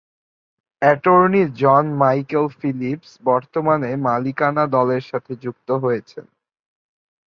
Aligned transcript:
Attorney 0.81 1.41
John 1.55 1.85
Michael 2.01 2.45
Phillips 2.59 3.11
বর্তমানে 3.23 3.89
মালিকানা 4.07 4.63
দলের 4.67 5.03
সাথে 5.03 5.31
যুক্ত 5.43 5.69
হয়েছেন। 5.83 6.25